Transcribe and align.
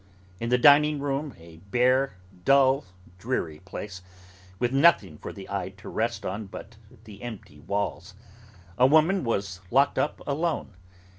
In 0.39 0.49
the 0.49 0.57
dining 0.57 0.99
room, 0.99 1.35
a 1.37 1.57
bare, 1.57 2.17
dull, 2.43 2.85
dreary 3.19 3.59
place, 3.59 4.01
with 4.57 4.71
nothing 4.73 5.19
for 5.19 5.31
the 5.31 5.47
eye 5.47 5.75
to 5.77 5.89
rest 5.89 6.25
on 6.25 6.47
but 6.47 6.75
the 7.03 7.21
empty 7.21 7.59
walls, 7.59 8.15
a 8.79 8.87
woman 8.87 9.23
was 9.23 9.61
locked 9.69 9.99
up 9.99 10.19
alone. 10.25 10.73